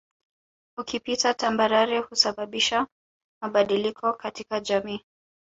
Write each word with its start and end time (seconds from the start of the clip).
Ukipita 0.77 1.33
tambarare 1.33 1.99
husababisha 1.99 2.87
mabadiliko 3.41 4.13
katika 4.13 4.59
jamii 4.59 5.03